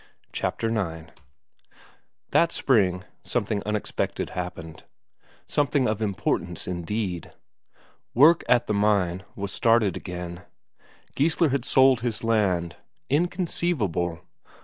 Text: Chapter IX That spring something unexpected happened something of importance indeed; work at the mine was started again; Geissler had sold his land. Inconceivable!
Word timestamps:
Chapter 0.33 0.69
IX 0.75 1.11
That 2.31 2.51
spring 2.51 3.03
something 3.23 3.61
unexpected 3.67 4.31
happened 4.31 4.83
something 5.45 5.87
of 5.87 6.01
importance 6.01 6.65
indeed; 6.65 7.31
work 8.15 8.43
at 8.49 8.65
the 8.65 8.73
mine 8.73 9.23
was 9.35 9.51
started 9.51 9.95
again; 9.95 10.41
Geissler 11.15 11.49
had 11.49 11.65
sold 11.65 12.01
his 12.01 12.23
land. 12.23 12.77
Inconceivable! 13.11 14.21